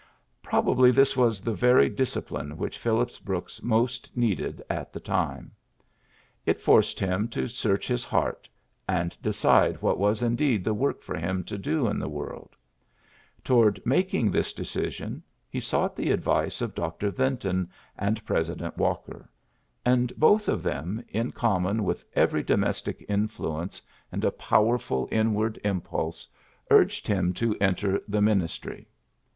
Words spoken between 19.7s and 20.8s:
and both of